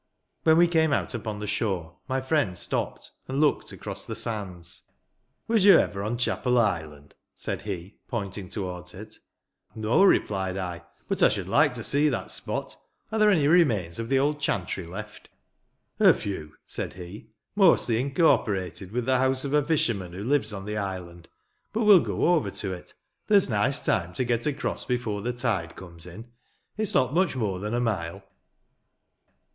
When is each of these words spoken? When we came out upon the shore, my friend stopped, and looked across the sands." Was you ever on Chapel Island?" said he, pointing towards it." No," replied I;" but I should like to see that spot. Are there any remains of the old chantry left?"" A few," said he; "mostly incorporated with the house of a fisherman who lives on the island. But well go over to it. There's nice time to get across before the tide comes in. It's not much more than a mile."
When 0.45 0.57
we 0.57 0.67
came 0.67 0.93
out 0.93 1.13
upon 1.13 1.37
the 1.37 1.45
shore, 1.45 1.97
my 2.07 2.21
friend 2.21 2.57
stopped, 2.57 3.11
and 3.27 3.39
looked 3.39 3.71
across 3.71 4.03
the 4.07 4.15
sands." 4.15 4.81
Was 5.47 5.63
you 5.63 5.77
ever 5.77 6.01
on 6.01 6.17
Chapel 6.17 6.57
Island?" 6.57 7.13
said 7.35 7.61
he, 7.61 7.99
pointing 8.07 8.49
towards 8.49 8.95
it." 8.95 9.19
No," 9.75 10.03
replied 10.03 10.57
I;" 10.57 10.83
but 11.07 11.21
I 11.21 11.29
should 11.29 11.47
like 11.47 11.75
to 11.75 11.83
see 11.83 12.09
that 12.09 12.31
spot. 12.31 12.77
Are 13.11 13.19
there 13.19 13.29
any 13.29 13.47
remains 13.47 13.99
of 13.99 14.09
the 14.09 14.17
old 14.17 14.39
chantry 14.39 14.87
left?"" 14.87 15.29
A 15.99 16.15
few," 16.15 16.55
said 16.65 16.93
he; 16.93 17.27
"mostly 17.55 18.01
incorporated 18.01 18.91
with 18.91 19.05
the 19.05 19.19
house 19.19 19.45
of 19.45 19.53
a 19.53 19.63
fisherman 19.63 20.13
who 20.13 20.23
lives 20.23 20.51
on 20.51 20.65
the 20.65 20.77
island. 20.77 21.29
But 21.73 21.83
well 21.83 21.99
go 21.99 22.33
over 22.33 22.49
to 22.49 22.73
it. 22.73 22.95
There's 23.27 23.51
nice 23.51 23.79
time 23.79 24.13
to 24.13 24.23
get 24.25 24.47
across 24.47 24.83
before 24.83 25.21
the 25.21 25.31
tide 25.31 25.75
comes 25.75 26.07
in. 26.07 26.27
It's 26.75 26.95
not 26.95 27.13
much 27.13 27.35
more 27.35 27.59
than 27.59 27.75
a 27.75 27.79
mile." 27.79 28.23